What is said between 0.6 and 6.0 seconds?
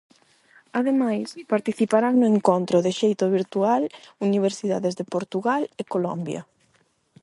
Ademais, participarán no encontro, de xeito virtual, universidades de Portugal e